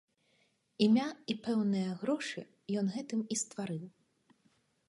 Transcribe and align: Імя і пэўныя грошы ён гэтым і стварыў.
Імя 0.85 1.03
і 1.33 1.35
пэўныя 1.47 1.91
грошы 2.01 2.41
ён 2.81 2.85
гэтым 2.97 3.19
і 3.37 3.41
стварыў. 3.45 3.85